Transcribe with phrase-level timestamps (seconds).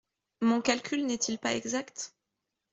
[0.41, 2.15] Mon calcul n’est-il pas exact?